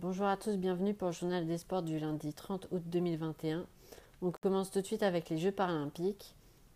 [0.00, 3.66] Bonjour à tous, bienvenue pour le journal des sports du lundi 30 août 2021.
[4.22, 6.34] On commence tout de suite avec les Jeux paralympiques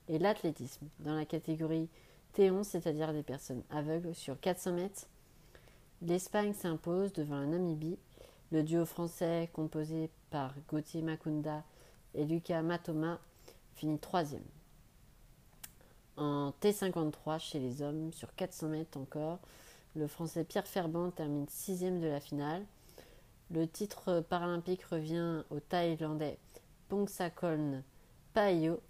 [0.09, 0.87] et l'athlétisme.
[0.99, 1.89] Dans la catégorie
[2.37, 5.07] T11, c'est-à-dire des personnes aveugles sur 400 mètres,
[6.03, 7.97] l'Espagne s'impose devant la Namibie.
[8.53, 11.65] Le duo français composé par Gauthier Makunda
[12.13, 13.19] et Lucas Matoma
[13.75, 14.45] finit troisième.
[16.19, 19.39] En T53 chez les hommes sur 400 mètres encore,
[19.97, 22.67] le français Pierre Ferban termine sixième de la finale.
[23.55, 26.41] Le titre paralympique revient au Thaïlandais
[26.89, 27.85] Pongsakorn
[28.33, 28.81] Paio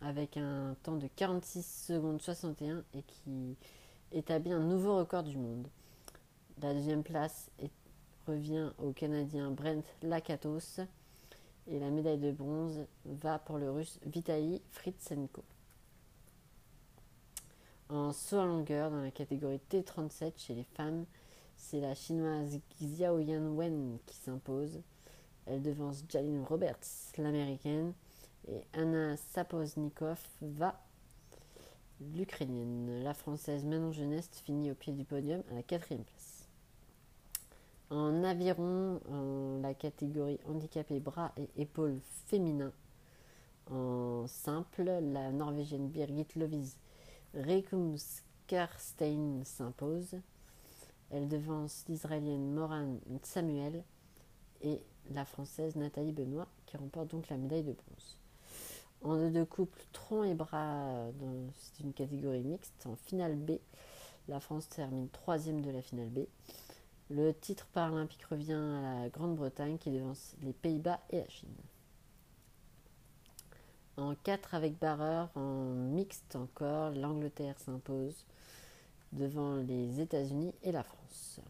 [0.00, 3.56] avec un temps de 46 secondes 61 et qui
[4.12, 5.66] établit un nouveau record du monde.
[6.62, 7.50] La deuxième place
[8.28, 10.78] revient au Canadien Brent Lakatos
[11.66, 15.42] et la médaille de bronze va pour le russe Vitaly Fritsenko.
[17.88, 21.04] En saut à longueur dans la catégorie T37 chez les femmes,
[21.64, 24.82] c'est la chinoise Xiao Wen qui s'impose.
[25.46, 27.94] Elle devance Jalyn Roberts, l'américaine,
[28.48, 30.78] et Anna Sapoznikov va
[32.00, 33.02] l'ukrainienne.
[33.02, 36.46] La française Manon Geneste finit au pied du podium à la quatrième place.
[37.88, 39.00] En aviron,
[39.62, 42.72] la catégorie handicapé bras et épaules féminins,
[43.70, 46.76] en simple, la norvégienne Birgit Lovis
[47.34, 50.18] Rekumskarstein s'impose.
[51.10, 53.84] Elle devance l'israélienne Moran Samuel
[54.62, 58.18] et la française Nathalie Benoît qui remporte donc la médaille de bronze.
[59.02, 61.10] En deux de couple, tronc et bras,
[61.58, 62.86] c'est une catégorie mixte.
[62.86, 63.58] En finale B,
[64.28, 66.20] la France termine troisième de la finale B.
[67.10, 71.54] Le titre paralympique revient à la Grande-Bretagne qui devance les Pays-Bas et la Chine.
[73.98, 78.24] En 4 avec barreur, en mixte encore, l'Angleterre s'impose
[79.14, 81.40] devant les États-Unis et la France.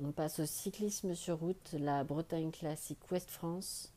[0.00, 3.92] On passe au cyclisme sur route, la Bretagne classique Ouest-France.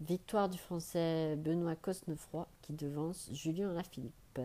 [0.00, 4.40] Victoire du Français Benoît Cosnefroy qui devance Julien Lafilippe.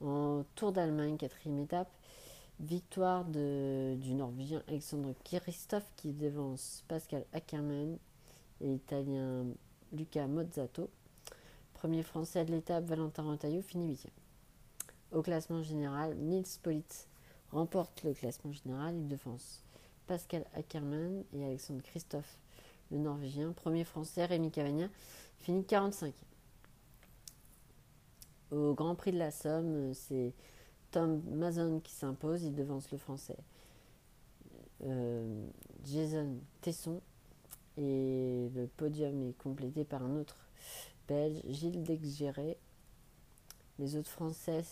[0.00, 1.90] En Tour d'Allemagne, quatrième étape,
[2.60, 7.98] victoire du Norvégien Alexandre Christophe qui devance Pascal Ackermann
[8.60, 9.44] et l'Italien
[9.92, 10.88] Luca Mozzato.
[11.74, 14.23] Premier français de l'étape, Valentin Rentaillot finit huitième.
[15.14, 17.06] Au classement général, Nils Politz
[17.52, 18.96] remporte le classement général.
[18.96, 19.62] Il devance
[20.08, 22.36] Pascal Ackermann et Alexandre Christophe,
[22.90, 23.52] le Norvégien.
[23.52, 24.88] Premier français, Rémi Cavagna,
[25.38, 26.12] finit 45
[28.50, 30.34] Au Grand Prix de la Somme, c'est
[30.90, 32.42] Tom Mazon qui s'impose.
[32.42, 33.38] Il devance le français
[34.82, 35.46] euh,
[35.84, 37.00] Jason Tesson
[37.76, 40.36] et le podium est complété par un autre
[41.08, 42.56] belge, Gilles Dexgéré.
[43.78, 44.62] Les autres Français,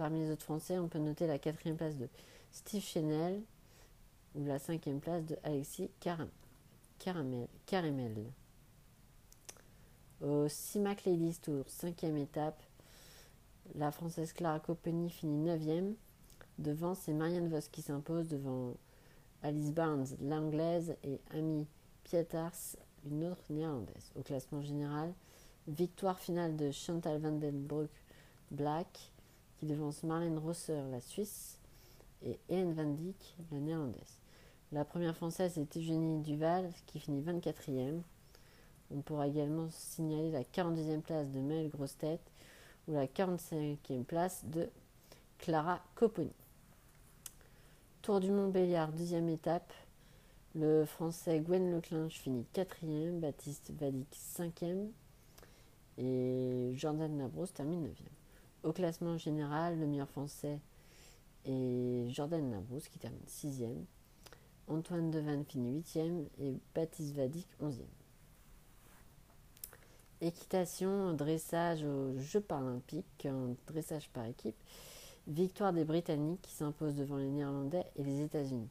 [0.00, 2.08] parmi les autres Français, on peut noter la quatrième place de
[2.52, 3.42] Steve Chenel
[4.34, 5.90] ou la cinquième place de Alexis
[6.98, 7.46] Caramel.
[10.22, 12.62] Au CIMAC Ladies Tour, cinquième étape,
[13.74, 15.94] la Française Clara Coppeni finit neuvième.
[16.56, 18.72] Devant, c'est Marianne Vos qui s'impose devant
[19.42, 21.66] Alice Barnes, l'anglaise, et Amy
[22.04, 22.56] Pietars,
[23.04, 24.12] une autre néerlandaise.
[24.18, 25.12] Au classement général,
[25.68, 27.90] victoire finale de Chantal van den Broek
[28.50, 29.09] Black,
[29.60, 31.58] qui devance Marlène Rosser, la Suisse,
[32.24, 34.18] et Hélène van Dijk, la néerlandaise.
[34.72, 38.00] La première française est Eugénie Duval, qui finit 24e.
[38.90, 42.20] On pourra également signaler la 42e place de Maëlle Grostet
[42.88, 44.70] ou la 45e place de
[45.38, 46.32] Clara Copponi.
[48.00, 49.74] Tour du Mont Béliard, deuxième étape.
[50.54, 54.90] Le français Gwen Leclinch finit quatrième, Baptiste Vadic cinquième
[55.98, 58.19] et Jordan Labrousse termine neuvième.
[58.62, 60.58] Au classement général, le meilleur français
[61.46, 63.84] est Jordan Labrousse qui termine sixième.
[64.68, 67.86] Antoine Devanne finit huitième et Baptiste Vadic onzième.
[70.20, 73.26] Équitation, dressage aux Jeux paralympiques,
[73.66, 74.56] dressage par équipe.
[75.26, 78.68] Victoire des Britanniques qui s'imposent devant les Néerlandais et les États-Unis.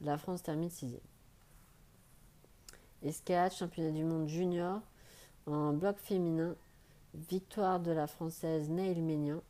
[0.00, 1.00] La France termine sixième.
[3.02, 4.80] Escalade, championnat du monde junior.
[5.46, 6.56] En bloc féminin,
[7.14, 9.42] victoire de la française Neil Ménian.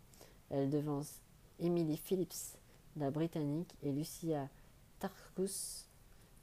[0.51, 1.21] Elle devance
[1.59, 2.59] Emily Phillips,
[2.97, 4.49] la britannique, et Lucia
[5.01, 5.89] Tarkus,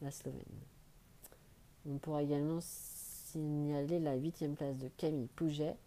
[0.01, 0.41] la slovène.
[1.88, 5.77] On pourra également signaler la huitième place de Camille Pouget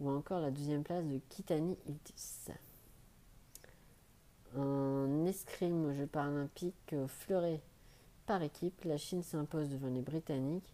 [0.00, 2.52] ou encore la douzième place de Kitani Iltis.
[4.56, 7.60] En escrime aux Jeux paralympiques au fleuret
[8.26, 10.72] par équipe, la Chine s'impose devant les Britanniques.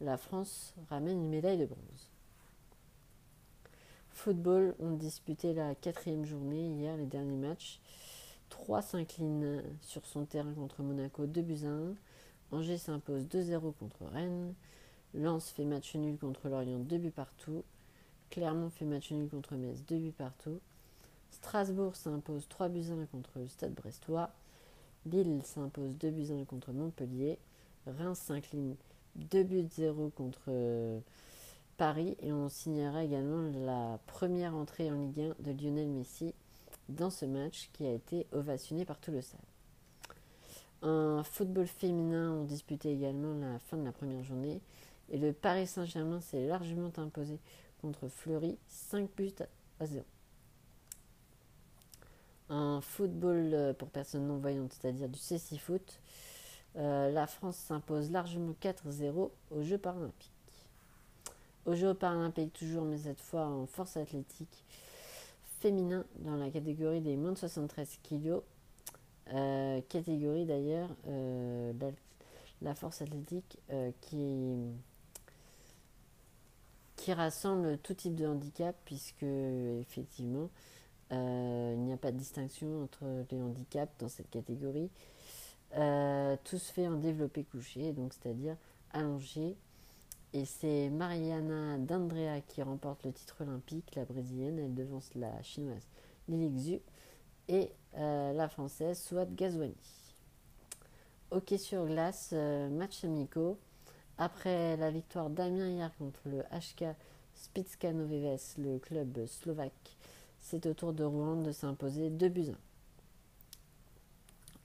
[0.00, 2.10] La France ramène une médaille de bronze.
[4.18, 7.78] Football, on disputé la quatrième journée hier, les derniers matchs.
[8.48, 11.94] 3 s'incline sur son terrain contre Monaco 2 buts à 1.
[12.50, 14.54] Angers s'impose 2-0 contre Rennes.
[15.14, 17.62] Lens fait match nul contre Lorient 2 buts partout.
[18.30, 20.58] Clermont fait match nul contre Metz 2 buts partout.
[21.30, 24.32] Strasbourg s'impose 3 buts 1 contre le Stade Brestois.
[25.06, 27.38] Lille s'impose 2 buts 1 contre Montpellier.
[27.86, 28.74] Reims s'incline
[29.14, 30.50] 2 buts 0 contre
[31.78, 32.16] Paris.
[32.20, 36.34] Et on signera également la première entrée en Ligue 1 de Lionel Messi
[36.90, 39.40] dans ce match qui a été ovationné par tout le stade.
[40.82, 44.60] En football féminin, on disputait également la fin de la première journée.
[45.10, 47.38] Et le Paris Saint-Germain s'est largement imposé
[47.80, 49.32] contre Fleury, 5 buts
[49.80, 50.04] à 0.
[52.50, 56.00] En football euh, pour personnes non-voyantes, c'est-à-dire du CC Foot,
[56.76, 60.37] euh, la France s'impose largement 4-0 aux Jeux paralympiques.
[61.68, 64.64] Aux Jeux paralympiques toujours, mais cette fois en force athlétique
[65.60, 68.40] féminin dans la catégorie des moins de 73 kg.
[69.34, 71.90] Euh, catégorie d'ailleurs, la,
[72.62, 73.58] la, force athlétique
[74.00, 74.56] qui
[76.96, 80.50] qui rassemble tout type de handicap, puisque effectivement,
[81.12, 84.90] euh, il n'y a pas de distinction entre les handicaps dans cette catégorie.
[85.76, 88.56] Euh, tout se fait en développé couché, donc c'est-à-dire
[88.92, 89.56] allongé.
[90.34, 94.58] Et c'est Mariana D'Andrea qui remporte le titre olympique, la brésilienne.
[94.58, 95.88] Elle devance la chinoise
[96.28, 96.80] Lili Xu
[97.48, 99.74] et euh, la française Swat Gazwani.
[101.30, 103.58] Hockey sur glace, match amicaux.
[104.18, 106.96] Après la victoire d'Amiens hier contre le HK
[107.34, 109.96] Spitskano le club slovaque,
[110.40, 112.52] c'est au tour de Rouen de s'imposer 2 buts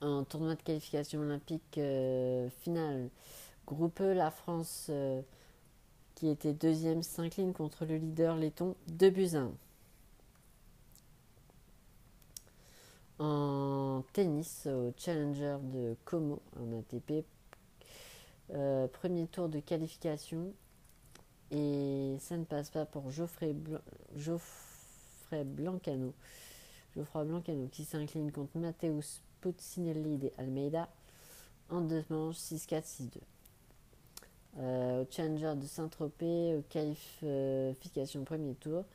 [0.01, 0.07] 1.
[0.07, 3.09] En tournoi de qualification olympique euh, finale,
[3.67, 5.21] groupe E, la France, euh,
[6.23, 9.51] qui était deuxième, s'incline contre le leader letton 2 buts 1.
[13.19, 17.25] En tennis, au Challenger de Como, en ATP,
[18.51, 20.53] euh, premier tour de qualification.
[21.51, 23.53] Et ça ne passe pas pour Geoffrey,
[24.15, 26.13] Geoffrey Blancano.
[26.95, 30.87] Geoffroy Blancano qui s'incline contre Matteus Puccinelli de Almeida
[31.69, 33.32] en deux manches 6-4, 6-2.
[34.59, 38.85] Euh, au Challenger de Saint-Tropez, qualification premier tour.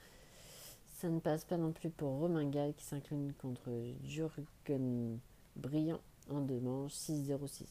[0.99, 3.71] Ça ne passe pas non plus pour Romain Gall qui s'incline contre
[4.05, 5.19] Jürgen
[5.57, 6.01] Briand
[6.31, 7.65] en deux manches 6-0-6.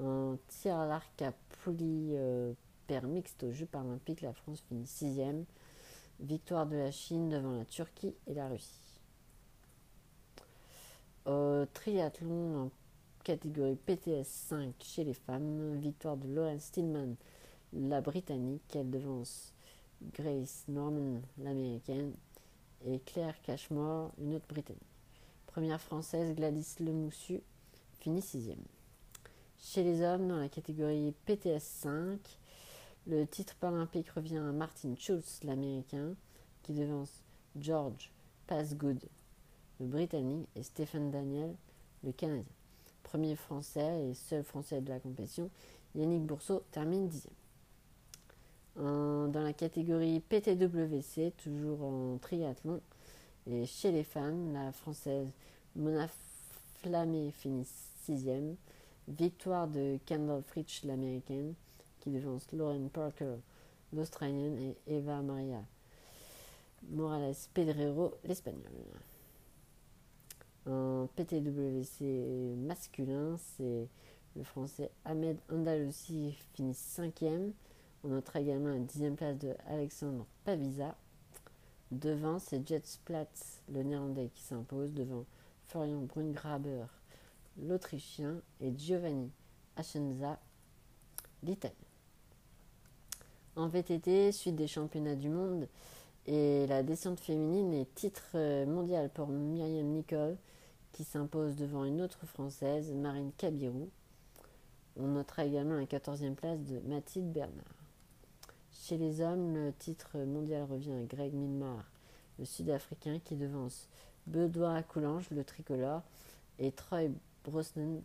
[0.00, 1.32] En tir à l'arc à
[1.62, 2.52] pouli euh,
[2.86, 5.44] paire mixte aux Jeux paralympiques, la France finit sixième.
[6.20, 9.00] Victoire de la Chine devant la Turquie et la Russie.
[11.26, 12.70] Au triathlon en
[13.28, 17.14] catégorie PTS 5 chez les femmes, victoire de Lauren Stillman,
[17.74, 19.52] la britannique, elle devance
[20.14, 22.14] Grace Norman, l'américaine,
[22.86, 24.80] et Claire Cashmore, une autre britannique.
[25.46, 27.42] Première française, Gladys Lemoussu,
[28.00, 28.64] finit sixième.
[29.58, 32.18] Chez les hommes, dans la catégorie PTS 5,
[33.08, 36.14] le titre paralympique revient à Martin Schulz, l'américain,
[36.62, 37.22] qui devance
[37.60, 38.10] George
[38.46, 39.04] Passgood,
[39.80, 41.54] le britannique, et Stephen Daniel,
[42.02, 42.57] le canadien.
[43.02, 45.50] Premier français et seul français de la compétition,
[45.94, 47.32] Yannick Bourseau termine dixième.
[48.76, 52.80] dans la catégorie PTWC, toujours en triathlon,
[53.50, 55.28] et chez les femmes, la française
[55.74, 56.06] Mona
[56.76, 57.66] Flamé finit
[58.04, 58.56] sixième.
[59.08, 61.54] Victoire de Kendall Fritsch, l'américaine,
[62.00, 63.36] qui devance Lauren Parker,
[63.94, 65.62] l'australienne, et Eva Maria
[66.90, 68.62] Morales Pedrero, l'espagnole.
[70.70, 73.88] En PTWC masculin, c'est
[74.36, 77.52] le français Ahmed Andalusi finit cinquième.
[78.04, 80.94] On notera également la dixième place de Alexandre Pavisa.
[81.90, 85.24] Devant, c'est Jets Platz, le néerlandais, qui s'impose devant
[85.68, 86.84] Florian Brungraber,
[87.62, 89.30] l'Autrichien, et Giovanni
[89.76, 90.38] Ascenza,
[91.42, 91.74] l'Italien.
[93.56, 95.66] En VTT, suite des championnats du monde
[96.26, 100.36] et la descente féminine et titre mondial pour Myriam Nicole
[100.92, 103.90] qui s'impose devant une autre française, Marine Cabirou.
[104.96, 107.64] On notera également la 14e place de Mathilde Bernard.
[108.72, 111.84] Chez les hommes, le titre mondial revient à Greg Milmar,
[112.38, 113.88] le Sud-Africain qui devance
[114.26, 116.02] Bedoin Coulange, le tricolore,
[116.58, 117.08] et Troy
[117.44, 118.02] Brosnan,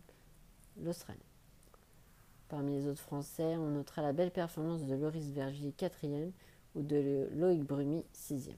[0.82, 1.20] l'Australie.
[2.48, 6.30] Parmi les autres Français, on notera la belle performance de Loris Vergier, 4e,
[6.74, 8.52] ou de Loïc Brumy, 6e.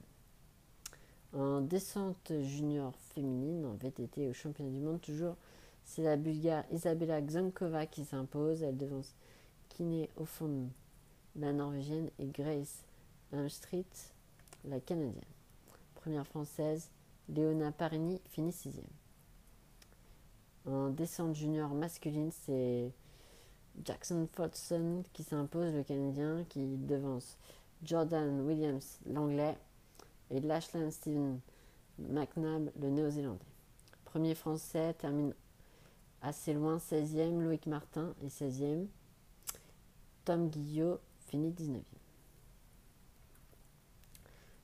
[1.33, 5.37] En descente junior féminine, en VTT au championnat du monde, toujours,
[5.85, 8.63] c'est la Bulgare Isabella Xankova qui s'impose.
[8.63, 9.15] Elle devance
[9.69, 10.69] Kiné Ofon,
[11.37, 12.85] la Norvégienne, et Grace
[13.49, 13.85] Street,
[14.65, 15.23] la Canadienne.
[15.95, 16.91] Première française,
[17.29, 18.85] Léona Parini finit sixième.
[20.65, 22.91] En descente junior masculine, c'est
[23.85, 27.37] Jackson Fodson qui s'impose, le Canadien, qui devance
[27.83, 29.57] Jordan Williams, l'Anglais,
[30.31, 31.41] et Lachlan Steven
[31.99, 33.45] McNabb, le Néo-Zélandais.
[34.05, 35.35] Premier Français termine
[36.23, 38.87] assez loin, 16e, Loïc Martin est 16e.
[40.25, 41.83] Tom Guillot finit 19e.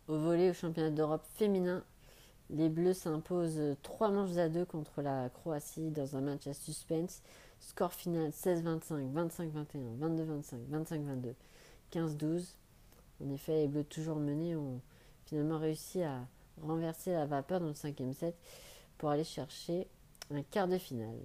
[0.09, 1.85] Au volet au championnat d'Europe féminin,
[2.51, 7.23] les Bleus s'imposent 3 manches à 2 contre la Croatie dans un match à suspense.
[7.61, 11.35] Score final 16-25, 25-21, 22-25, 25-22,
[11.93, 12.45] 15-12.
[13.25, 14.81] En effet, les Bleus toujours menés ont
[15.33, 16.27] finalement réussi à
[16.61, 18.37] renverser la vapeur dans le cinquième set
[18.99, 19.89] pour aller chercher
[20.31, 21.17] un quart de finale.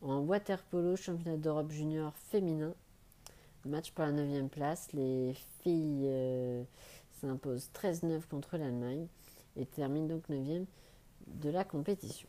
[0.00, 2.72] En water polo, championnat d'Europe junior féminin,
[3.64, 4.92] match pour la 9 place.
[4.92, 6.62] Les filles euh,
[7.20, 9.08] s'imposent 13-9 contre l'Allemagne
[9.56, 10.64] et terminent donc 9
[11.26, 12.28] de la compétition.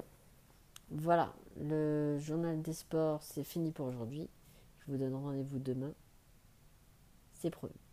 [0.90, 4.28] Voilà, le journal des sports, c'est fini pour aujourd'hui.
[4.80, 5.94] Je vous donne rendez-vous demain.
[7.36, 7.87] C'est promis.